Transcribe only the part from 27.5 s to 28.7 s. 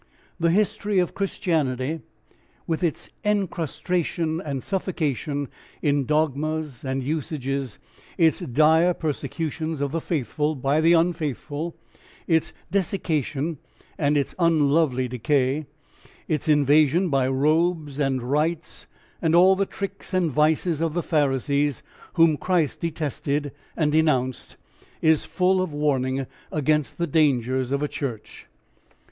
of a church.